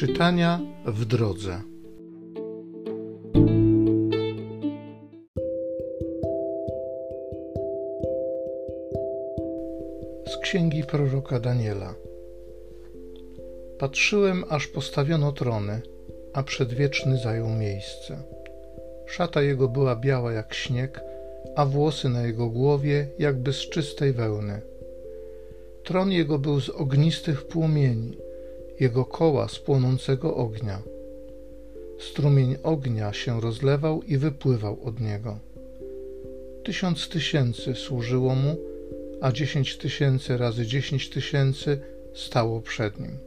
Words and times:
Czytania 0.00 0.60
w 0.86 1.04
drodze. 1.04 1.60
Z 10.26 10.36
księgi 10.42 10.84
proroka 10.84 11.40
Daniela. 11.40 11.94
Patrzyłem, 13.78 14.44
aż 14.48 14.66
postawiono 14.66 15.32
trony, 15.32 15.80
a 16.32 16.42
przedwieczny 16.42 17.18
zajął 17.18 17.48
miejsce. 17.48 18.22
Szata 19.06 19.42
jego 19.42 19.68
była 19.68 19.96
biała 19.96 20.32
jak 20.32 20.54
śnieg, 20.54 21.00
a 21.56 21.66
włosy 21.66 22.08
na 22.08 22.22
jego 22.22 22.48
głowie 22.48 23.06
jakby 23.18 23.52
z 23.52 23.68
czystej 23.70 24.12
wełny. 24.12 24.60
Tron 25.84 26.12
jego 26.12 26.38
był 26.38 26.60
z 26.60 26.68
ognistych 26.68 27.46
płomieni 27.46 28.29
jego 28.80 29.04
koła 29.04 29.48
z 29.48 29.58
płonącego 29.58 30.36
ognia. 30.36 30.82
Strumień 31.98 32.56
ognia 32.62 33.12
się 33.12 33.40
rozlewał 33.40 34.02
i 34.02 34.16
wypływał 34.16 34.78
od 34.84 35.00
niego. 35.00 35.38
Tysiąc 36.64 37.08
tysięcy 37.08 37.74
służyło 37.74 38.34
mu, 38.34 38.56
a 39.20 39.32
dziesięć 39.32 39.76
tysięcy 39.76 40.36
razy 40.36 40.66
dziesięć 40.66 41.10
tysięcy 41.10 41.80
stało 42.14 42.60
przed 42.60 43.00
nim. 43.00 43.18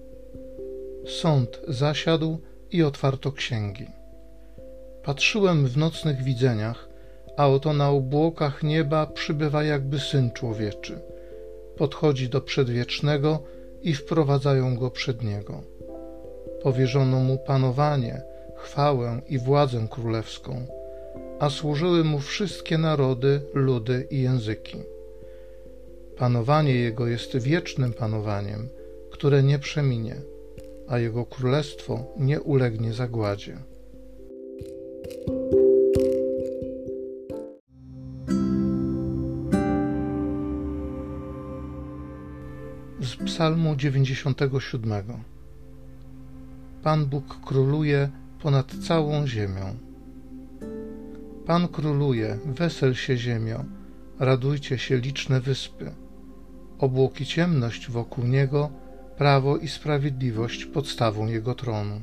Sąd 1.08 1.61
zasiadł 1.67 2.38
i 2.72 2.83
otwarto 2.83 3.31
księgi. 3.31 3.88
Patrzyłem 5.03 5.67
w 5.67 5.77
nocnych 5.77 6.23
widzeniach, 6.23 6.89
a 7.38 7.49
oto 7.49 7.73
na 7.73 7.89
obłokach 7.89 8.63
nieba 8.63 9.08
przybywa 9.08 9.63
jakby 9.63 9.99
syn 9.99 10.31
człowieczy. 10.31 10.99
Podchodzi 11.77 12.30
do 12.30 12.41
przedwiecznego 12.41 13.44
i 13.83 13.94
wprowadzają 13.94 14.75
go 14.75 14.91
przed 14.91 15.23
niego. 15.23 15.61
Powierzono 16.61 17.19
mu 17.19 17.38
panowanie, 17.38 18.21
chwałę 18.55 19.21
i 19.30 19.39
władzę 19.39 19.88
królewską, 19.89 20.66
a 21.39 21.49
służyły 21.49 22.03
mu 22.03 22.19
wszystkie 22.19 22.77
narody, 22.77 23.41
ludy 23.53 24.08
i 24.11 24.21
języki. 24.21 24.77
Panowanie 26.17 26.75
jego 26.75 27.08
jest 27.08 27.38
wiecznym 27.38 27.93
panowaniem, 27.93 28.69
które 29.11 29.43
nie 29.43 29.59
przeminie, 29.59 30.15
a 30.88 30.99
jego 30.99 31.25
królestwo 31.25 32.05
nie 32.17 32.41
ulegnie 32.41 32.93
zagładzie. 32.93 33.58
Psalmu 43.34 43.76
97. 43.76 45.03
Pan 46.84 47.06
Bóg 47.06 47.39
króluje 47.45 48.09
ponad 48.39 48.76
całą 48.88 49.28
ziemią. 49.28 49.76
Pan 51.45 51.67
króluje, 51.67 52.39
wesel 52.45 52.94
się 52.95 53.17
ziemio, 53.17 53.66
radujcie 54.20 54.78
się 54.78 54.98
liczne 54.98 55.42
wyspy. 55.42 55.92
Obłoki 56.80 57.26
ciemność 57.26 57.89
wokół 57.89 58.26
niego, 58.26 58.70
prawo 59.17 59.58
i 59.58 59.67
sprawiedliwość 59.67 60.66
podstawą 60.66 61.28
jego 61.28 61.56
tronu. 61.56 62.02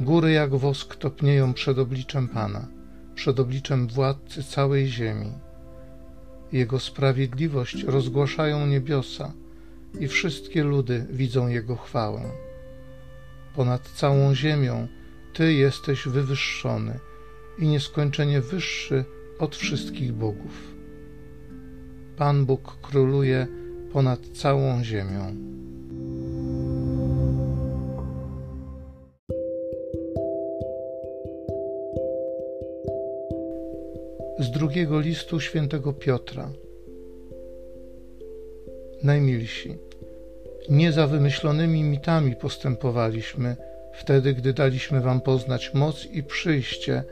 Góry 0.00 0.32
jak 0.32 0.54
wosk 0.54 0.96
topnieją 0.96 1.54
przed 1.54 1.78
obliczem 1.78 2.28
Pana, 2.28 2.68
przed 3.14 3.40
obliczem 3.40 3.88
władcy 3.88 4.44
całej 4.44 4.86
ziemi. 4.86 5.32
Jego 6.52 6.80
sprawiedliwość 6.80 7.82
rozgłaszają 7.82 8.66
niebiosa, 8.66 9.32
i 10.00 10.08
wszystkie 10.08 10.64
ludy 10.64 11.06
widzą 11.10 11.48
Jego 11.48 11.76
chwałę. 11.76 12.22
Ponad 13.54 13.88
całą 13.88 14.34
ziemią 14.34 14.88
Ty 15.32 15.52
jesteś 15.52 16.08
wywyższony 16.08 16.98
i 17.58 17.68
nieskończenie 17.68 18.40
wyższy 18.40 19.04
od 19.38 19.56
wszystkich 19.56 20.12
bogów. 20.12 20.74
Pan 22.16 22.46
Bóg 22.46 22.76
króluje 22.82 23.46
ponad 23.92 24.20
całą 24.20 24.84
ziemią. 24.84 25.36
Z 34.38 34.50
drugiego 34.50 35.00
listu 35.00 35.40
świętego 35.40 35.92
Piotra 35.92 36.50
najmilsi. 39.02 39.78
Nie 40.68 40.92
za 40.92 41.06
wymyślonymi 41.06 41.82
mitami 41.82 42.36
postępowaliśmy 42.36 43.56
wtedy, 43.94 44.34
gdy 44.34 44.52
daliśmy 44.52 45.00
Wam 45.00 45.20
poznać 45.20 45.74
moc 45.74 46.06
i 46.06 46.22
przyjście 46.22 47.04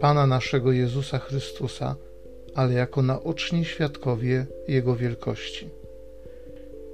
Pana 0.00 0.26
naszego 0.26 0.72
Jezusa 0.72 1.18
Chrystusa, 1.18 1.96
ale 2.54 2.72
jako 2.74 3.02
naoczni 3.02 3.64
świadkowie 3.64 4.46
Jego 4.68 4.96
wielkości. 4.96 5.68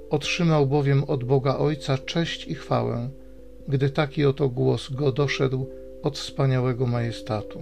Otrzymał 0.09 0.67
bowiem 0.67 1.03
od 1.03 1.23
Boga 1.23 1.57
Ojca 1.57 1.97
cześć 1.97 2.47
i 2.47 2.55
chwałę, 2.55 3.09
gdy 3.67 3.89
taki 3.89 4.25
oto 4.25 4.49
głos 4.49 4.89
go 4.91 5.11
doszedł 5.11 5.67
od 6.03 6.17
wspaniałego 6.17 6.85
majestatu. 6.85 7.59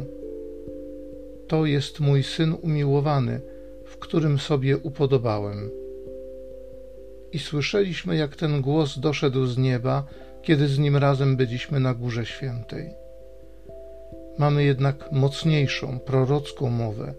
To 1.48 1.66
jest 1.66 2.00
mój 2.00 2.24
syn 2.24 2.56
umiłowany, 2.62 3.42
w 3.86 3.98
którym 3.98 4.40
sobie 4.40 4.78
upodobałem 4.78 5.70
i 7.32 7.40
słyszeliśmy, 7.40 8.16
jak 8.16 8.36
ten 8.36 8.62
głos 8.62 9.00
doszedł 9.00 9.46
z 9.46 9.58
nieba, 9.58 10.04
kiedy 10.42 10.68
z 10.68 10.80
nim 10.80 10.98
razem 10.98 11.36
byliśmy 11.36 11.80
na 11.80 11.94
Górze 11.94 12.26
Świętej. 12.26 12.90
Mamy 14.38 14.64
jednak 14.64 15.12
mocniejszą, 15.12 16.00
prorocką 16.00 16.70
mowę 16.70 17.14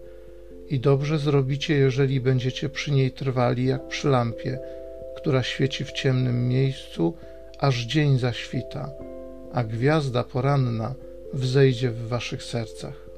i 0.69 0.79
dobrze 0.79 1.19
zrobicie, 1.19 1.73
jeżeli 1.73 2.21
będziecie 2.21 2.69
przy 2.69 2.91
niej 2.91 3.11
trwali 3.11 3.65
jak 3.65 3.87
przy 3.87 4.09
lampie, 4.09 4.59
która 5.15 5.43
świeci 5.43 5.85
w 5.85 5.91
ciemnym 5.91 6.47
miejscu, 6.47 7.13
aż 7.59 7.85
dzień 7.85 8.19
zaświta, 8.19 8.89
a 9.53 9.63
gwiazda 9.63 10.23
poranna 10.23 10.95
wzejdzie 11.33 11.91
w 11.91 12.07
waszych 12.07 12.43
sercach. 12.43 13.09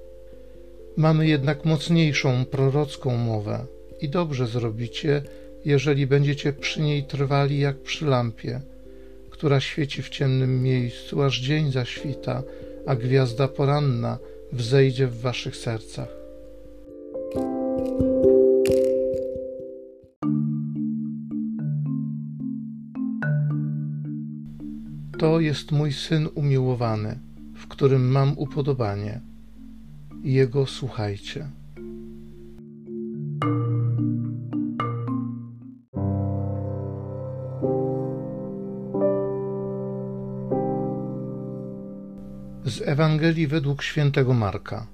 Mamy 0.97 1.27
jednak 1.27 1.65
mocniejszą, 1.65 2.45
prorocką 2.45 3.17
mowę 3.17 3.65
i 4.01 4.09
dobrze 4.09 4.47
zrobicie, 4.47 5.21
jeżeli 5.65 6.07
będziecie 6.07 6.53
przy 6.53 6.81
niej 6.81 7.03
trwali 7.03 7.59
jak 7.59 7.77
przy 7.77 8.05
lampie, 8.05 8.61
która 9.29 9.59
świeci 9.59 10.03
w 10.03 10.09
ciemnym 10.09 10.63
miejscu, 10.63 11.21
aż 11.21 11.39
dzień 11.39 11.71
zaświta, 11.71 12.43
a 12.85 12.95
gwiazda 12.95 13.47
poranna 13.47 14.17
wzejdzie 14.51 15.07
w 15.07 15.21
waszych 15.21 15.55
sercach. 15.55 16.07
To 25.17 25.39
jest 25.39 25.71
mój 25.71 25.93
syn 25.93 26.29
umiłowany, 26.35 27.19
w 27.55 27.67
którym 27.67 28.11
mam 28.11 28.37
upodobanie. 28.37 29.21
Jego 30.23 30.65
słuchajcie. 30.65 31.60
Z 42.65 42.81
Ewangelii 42.81 43.47
według 43.47 43.83
świętego 43.83 44.33
Marka. 44.33 44.87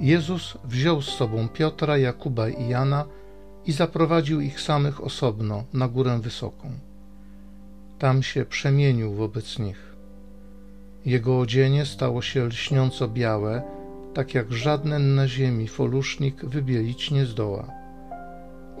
Jezus 0.00 0.58
wziął 0.64 1.02
z 1.02 1.08
sobą 1.08 1.48
Piotra, 1.48 1.98
Jakuba 1.98 2.48
i 2.48 2.68
Jana 2.68 3.04
i 3.66 3.72
zaprowadził 3.72 4.40
ich 4.40 4.60
samych 4.60 5.04
osobno 5.04 5.64
na 5.72 5.88
górę 5.88 6.18
wysoką. 6.22 6.70
Tam 7.98 8.22
się 8.22 8.44
przemienił 8.44 9.14
wobec 9.14 9.58
nich. 9.58 9.96
Jego 11.06 11.40
odzienie 11.40 11.86
stało 11.86 12.22
się 12.22 12.44
lśniąco 12.44 13.08
białe, 13.08 13.62
tak 14.14 14.34
jak 14.34 14.52
żaden 14.52 15.14
na 15.14 15.28
ziemi 15.28 15.68
folusznik 15.68 16.44
wybielić 16.44 17.10
nie 17.10 17.26
zdoła. 17.26 17.70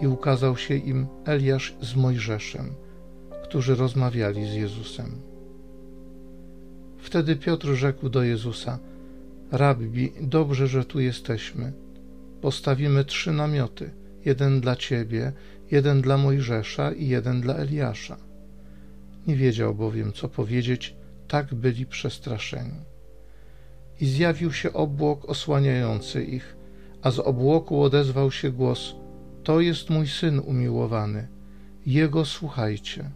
I 0.00 0.06
ukazał 0.06 0.56
się 0.56 0.74
im 0.74 1.06
Eliasz 1.24 1.74
z 1.80 1.96
Mojżeszem, 1.96 2.74
którzy 3.44 3.74
rozmawiali 3.74 4.50
z 4.50 4.54
Jezusem. 4.54 5.29
Wtedy 7.00 7.36
Piotr 7.36 7.68
rzekł 7.68 8.08
do 8.08 8.22
Jezusa: 8.22 8.78
Rabbi, 9.52 10.12
dobrze, 10.20 10.66
że 10.66 10.84
tu 10.84 11.00
jesteśmy. 11.00 11.72
Postawimy 12.40 13.04
trzy 13.04 13.32
namioty: 13.32 13.90
jeden 14.24 14.60
dla 14.60 14.76
ciebie, 14.76 15.32
jeden 15.70 16.00
dla 16.00 16.16
Mojżesza 16.16 16.92
i 16.92 17.08
jeden 17.08 17.40
dla 17.40 17.54
Eliasza. 17.54 18.16
Nie 19.26 19.36
wiedział 19.36 19.74
bowiem, 19.74 20.12
co 20.12 20.28
powiedzieć, 20.28 20.96
tak 21.28 21.54
byli 21.54 21.86
przestraszeni. 21.86 22.80
I 24.00 24.06
zjawił 24.06 24.52
się 24.52 24.72
obłok 24.72 25.24
osłaniający 25.24 26.24
ich, 26.24 26.56
a 27.02 27.10
z 27.10 27.18
obłoku 27.18 27.82
odezwał 27.82 28.30
się 28.30 28.50
głos: 28.50 28.94
To 29.42 29.60
jest 29.60 29.90
mój 29.90 30.06
syn 30.06 30.40
umiłowany, 30.46 31.28
jego 31.86 32.24
słuchajcie. 32.24 33.10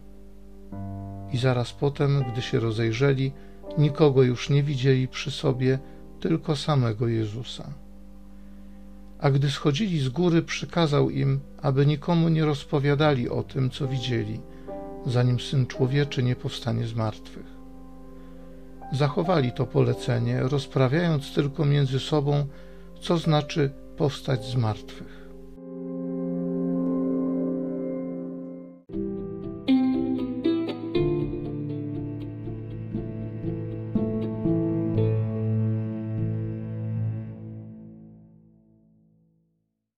I 1.33 1.37
zaraz 1.37 1.73
potem, 1.73 2.23
gdy 2.31 2.41
się 2.41 2.59
rozejrzeli, 2.59 3.31
nikogo 3.77 4.23
już 4.23 4.49
nie 4.49 4.63
widzieli 4.63 5.07
przy 5.07 5.31
sobie, 5.31 5.79
tylko 6.19 6.55
samego 6.55 7.07
Jezusa. 7.07 7.73
A 9.19 9.31
gdy 9.31 9.51
schodzili 9.51 9.99
z 9.99 10.09
góry, 10.09 10.41
przykazał 10.41 11.09
im, 11.09 11.39
aby 11.61 11.85
nikomu 11.85 12.29
nie 12.29 12.45
rozpowiadali 12.45 13.29
o 13.29 13.43
tym, 13.43 13.69
co 13.69 13.87
widzieli, 13.87 14.39
zanim 15.05 15.39
syn 15.39 15.67
człowieczy 15.67 16.23
nie 16.23 16.35
powstanie 16.35 16.87
z 16.87 16.93
martwych. 16.93 17.45
Zachowali 18.91 19.51
to 19.51 19.65
polecenie, 19.65 20.39
rozprawiając 20.39 21.33
tylko 21.33 21.65
między 21.65 21.99
sobą, 21.99 22.47
co 23.01 23.17
znaczy 23.17 23.71
powstać 23.97 24.45
z 24.45 24.55
martwych. 24.55 25.24